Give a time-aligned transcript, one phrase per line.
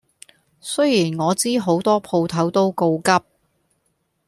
[0.59, 3.23] 雖然我知好多鋪頭都告急